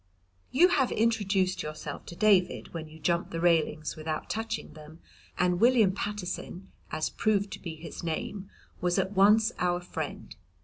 [0.49, 4.99] You have introduced yourself to David when you jump the railings without touching them,
[5.37, 8.49] and William Paterson (as proved to be his name)
[8.81, 10.35] was at once our friend.